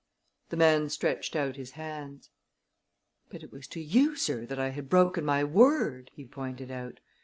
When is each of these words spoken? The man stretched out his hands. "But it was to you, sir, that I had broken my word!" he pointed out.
The 0.49 0.57
man 0.57 0.89
stretched 0.89 1.35
out 1.35 1.57
his 1.57 1.73
hands. 1.73 2.31
"But 3.29 3.43
it 3.43 3.51
was 3.51 3.67
to 3.67 3.79
you, 3.79 4.15
sir, 4.15 4.47
that 4.47 4.57
I 4.57 4.69
had 4.69 4.89
broken 4.89 5.23
my 5.23 5.43
word!" 5.43 6.09
he 6.15 6.25
pointed 6.25 6.71
out. 6.71 6.99